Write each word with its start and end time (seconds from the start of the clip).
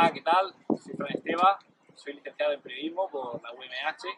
Hola, 0.00 0.12
¿qué 0.14 0.22
tal? 0.22 0.54
Soy 0.82 0.94
Fran 0.94 1.12
Esteba, 1.14 1.58
soy 1.94 2.14
licenciado 2.14 2.54
en 2.54 2.62
periodismo 2.62 3.06
por 3.10 3.42
la 3.42 3.52
UMH, 3.52 4.08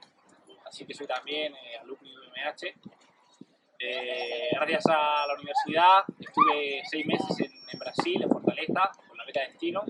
así 0.64 0.86
que 0.86 0.94
soy 0.94 1.08
también 1.08 1.52
eh, 1.56 1.76
alumno 1.80 2.08
de 2.08 2.28
UMH. 2.28 2.66
Eh, 3.80 4.50
gracias 4.52 4.86
a 4.86 5.26
la 5.26 5.34
universidad 5.34 6.04
estuve 6.20 6.82
seis 6.88 7.04
meses 7.04 7.40
en, 7.40 7.50
en, 7.72 7.78
Brasil, 7.80 8.22
en 8.22 8.28
Fortaleza, 8.28 8.92
con 9.08 9.18
la 9.18 9.24
beca 9.24 9.40
de 9.40 9.46
Destino, 9.48 9.82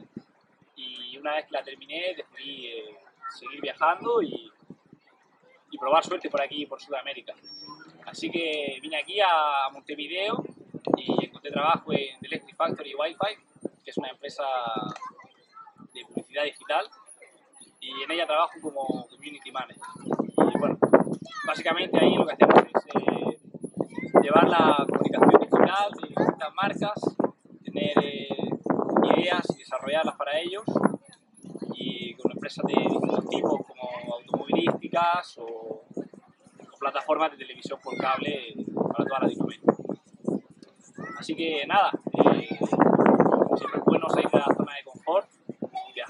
y 0.76 1.18
una 1.18 1.34
vez 1.34 1.44
que 1.44 1.52
la 1.52 1.62
terminé 1.62 2.14
decidí 2.16 2.68
eh, 2.68 2.96
seguir 3.28 3.60
viajando 3.60 4.22
y, 4.22 4.50
y 5.72 5.76
probar 5.76 6.02
suerte 6.02 6.30
por 6.30 6.40
aquí, 6.40 6.64
por 6.64 6.80
Sudamérica. 6.80 7.34
Así 8.06 8.30
que 8.30 8.78
vine 8.80 8.96
aquí 8.96 9.20
a 9.20 9.68
Montevideo 9.70 10.42
y 10.96 11.26
encontré 11.26 11.50
trabajo 11.50 11.92
en 11.92 12.16
Electric 12.22 12.56
Factory 12.56 12.94
Wi-Fi, 12.94 13.68
que 13.84 13.90
es 13.90 13.98
una 13.98 14.08
empresa 14.08 14.42
de 16.42 16.52
publicidad 16.52 16.80
digital 16.82 16.86
y 17.80 18.02
en 18.02 18.10
ella 18.10 18.26
trabajo 18.26 18.52
como 18.60 19.06
community 19.08 19.50
manager. 19.50 19.82
Y 20.54 20.58
bueno, 20.58 20.78
básicamente 21.46 21.98
ahí 21.98 22.14
lo 22.14 22.26
que 22.26 22.34
hacemos 22.34 22.54
es 22.58 22.86
eh, 22.94 23.38
llevar 24.22 24.48
la 24.48 24.86
comunicación 24.88 25.40
digital 25.40 25.90
de 26.00 26.08
distintas 26.08 26.54
marcas, 26.54 27.16
tener 27.64 27.98
eh, 28.04 28.28
ideas 29.16 29.44
y 29.54 29.58
desarrollarlas 29.58 30.16
para 30.16 30.38
ellos 30.38 30.64
y 31.74 32.14
con 32.14 32.32
empresas 32.32 32.64
de 32.66 32.74
distintos 32.74 33.28
tipos 33.28 33.60
como 33.66 34.14
automovilísticas 34.14 35.38
o, 35.38 35.44
o 35.44 36.78
plataformas 36.78 37.32
de 37.32 37.38
televisión 37.38 37.78
por 37.82 37.96
cable 37.96 38.54
para 38.92 39.04
toda 39.04 39.20
Latinoamérica. 39.20 39.72
Así 41.18 41.34
que 41.34 41.64
nada, 41.66 41.90
eh, 42.12 42.48
siempre 43.56 43.78
es 43.78 43.84
bueno 43.84 44.08
salir 44.08 44.28
de 44.28 44.38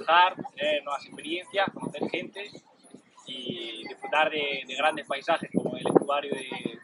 viajar, 0.02 0.34
tener 0.56 0.82
nuevas 0.84 1.04
experiencias, 1.06 1.70
conocer 1.72 2.08
gente 2.10 2.50
y 3.26 3.86
disfrutar 3.88 4.30
de, 4.30 4.64
de 4.66 4.74
grandes 4.74 5.06
paisajes 5.06 5.50
como 5.54 5.76
el 5.76 5.86
estuario 5.86 6.34
de, 6.34 6.81